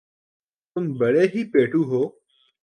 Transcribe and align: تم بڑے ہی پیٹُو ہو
تم 0.71 0.83
بڑے 0.99 1.23
ہی 1.33 1.41
پیٹُو 1.51 1.81
ہو 1.89 2.01